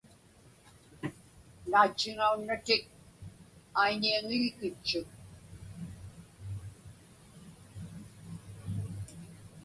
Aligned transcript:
Naatchiŋaunnatik 1.69 2.83
aiñiaŋiḷgitchuk. 3.81 5.09